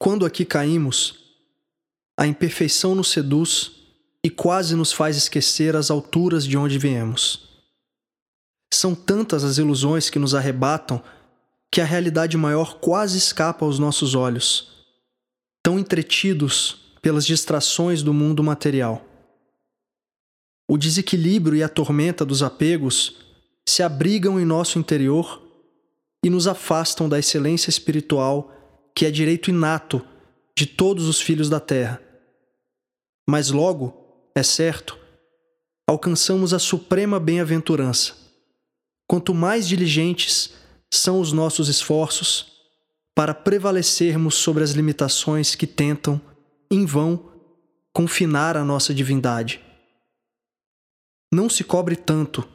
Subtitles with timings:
[0.00, 1.14] quando aqui caímos,
[2.18, 3.72] a imperfeição nos seduz
[4.24, 7.50] e quase nos faz esquecer as alturas de onde viemos.
[8.72, 11.02] São tantas as ilusões que nos arrebatam
[11.70, 14.86] que a realidade maior quase escapa aos nossos olhos,
[15.62, 19.04] tão entretidos pelas distrações do mundo material.
[20.66, 23.16] O desequilíbrio e a tormenta dos apegos
[23.68, 25.42] se abrigam em nosso interior
[26.24, 28.56] e nos afastam da excelência espiritual
[28.94, 30.06] que é direito inato
[30.56, 32.02] de todos os filhos da terra.
[33.28, 34.98] Mas logo, é certo,
[35.88, 38.14] alcançamos a suprema bem-aventurança.
[39.08, 40.52] Quanto mais diligentes
[40.92, 42.52] são os nossos esforços
[43.14, 46.20] para prevalecermos sobre as limitações que tentam,
[46.70, 47.30] em vão,
[47.92, 49.60] confinar a nossa divindade.
[51.32, 52.48] Não se cobre tanto.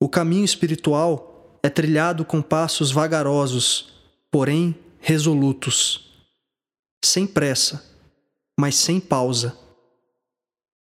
[0.00, 3.92] O caminho espiritual é trilhado com passos vagarosos,
[4.30, 6.12] porém resolutos,
[7.04, 7.84] sem pressa,
[8.58, 9.56] mas sem pausa.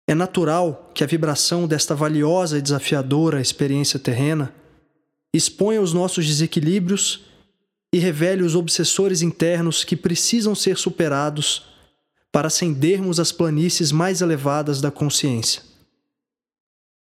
[0.07, 4.53] É natural que a vibração desta valiosa e desafiadora experiência terrena
[5.33, 7.25] exponha os nossos desequilíbrios
[7.93, 11.67] e revele os obsessores internos que precisam ser superados
[12.31, 15.63] para ascendermos às planícies mais elevadas da consciência.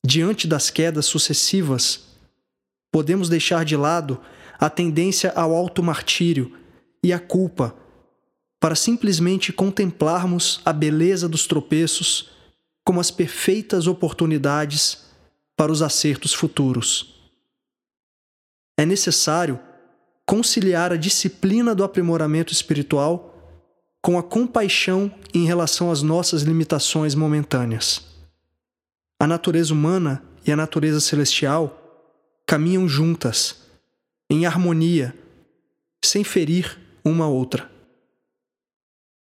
[0.07, 2.05] Diante das quedas sucessivas,
[2.93, 4.21] podemos deixar de lado
[4.59, 6.57] a tendência ao auto-martírio
[7.05, 7.77] e a culpa
[8.59, 12.31] para simplesmente contemplarmos a beleza dos tropeços
[12.85, 15.05] como as perfeitas oportunidades
[15.57, 17.15] para os acertos futuros
[18.77, 19.59] é necessário
[20.27, 23.31] conciliar a disciplina do aprimoramento espiritual
[24.03, 28.05] com a compaixão em relação às nossas limitações momentâneas.
[29.19, 31.81] A natureza humana e a natureza celestial
[32.47, 33.63] caminham juntas,
[34.29, 35.17] em harmonia,
[36.05, 37.71] sem ferir uma outra.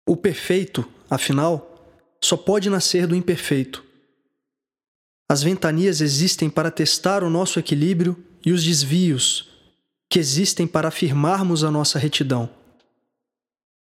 [0.07, 1.89] O perfeito, afinal,
[2.23, 3.85] só pode nascer do imperfeito.
[5.29, 9.49] As ventanias existem para testar o nosso equilíbrio e os desvios
[10.09, 12.49] que existem para afirmarmos a nossa retidão.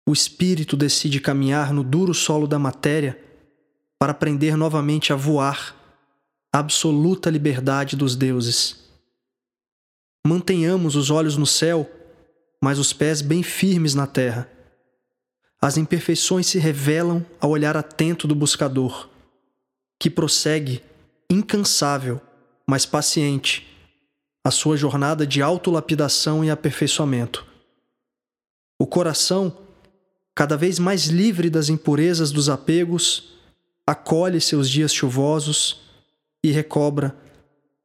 [0.08, 3.22] O espírito decide caminhar no duro solo da matéria
[3.98, 5.76] para aprender novamente a voar,
[6.52, 8.88] a absoluta liberdade dos deuses.
[10.26, 11.90] Mantenhamos os olhos no céu,
[12.62, 14.48] mas os pés bem firmes na terra.
[15.60, 19.08] As imperfeições se revelam ao olhar atento do buscador,
[19.98, 20.80] que prossegue,
[21.28, 22.20] incansável,
[22.64, 23.68] mas paciente,
[24.44, 27.44] a sua jornada de autolapidação e aperfeiçoamento.
[28.78, 29.58] O coração,
[30.32, 33.34] cada vez mais livre das impurezas dos apegos,
[33.84, 35.80] acolhe seus dias chuvosos
[36.44, 37.16] e recobra,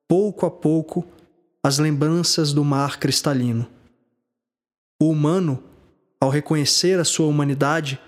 [0.07, 1.03] pouco a pouco,
[1.63, 3.76] as lembranças do mar cristalino.
[5.00, 5.63] O humano,
[6.19, 8.00] ao reconhecer a sua humanidade,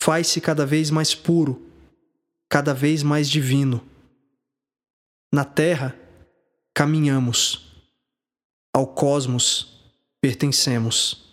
[0.00, 1.70] faz-se cada vez mais puro,
[2.48, 3.86] cada vez mais divino.
[5.32, 5.94] Na terra,
[6.72, 7.82] caminhamos,
[8.72, 11.27] ao cosmos pertencemos.